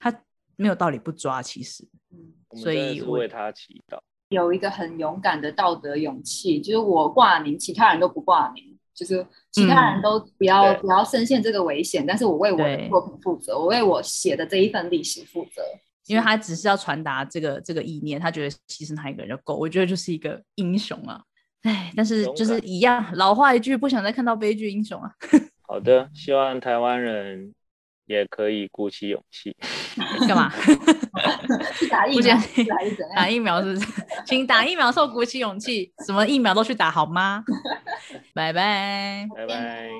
[0.00, 0.12] 他
[0.56, 1.40] 没有道理不抓。
[1.40, 3.98] 其实，嗯我们所真的以我是为他祈祷。
[4.30, 15.62] 有一个很勇敢的道德勇气，就是我挂名，其他人都不挂名，就是其他人都不要、对不要深陷这个危险，但是我为我的作品负责，我为我写的这一份历史负责。
[16.06, 19.56] 因为他只是要传达这个这个意念，他觉得牺牲他一个人就够。
[19.56, 21.20] 我觉得就是一个英雄啊。
[21.62, 25.10] 哎，但是就是一样，老话一句，不想再看到悲剧英雄啊。
[25.66, 27.52] 好的，希望台湾人
[28.06, 29.56] 也可以鼓起勇气。
[30.28, 30.52] 干嘛？
[31.74, 32.36] 去打疫苗
[33.14, 33.28] 打？
[33.28, 33.86] 疫苗是不是？
[34.24, 37.42] 请打疫苗，受鼓起勇气，什么疫苗都去打好吗？
[38.32, 39.26] 拜拜。
[39.34, 39.90] 拜拜。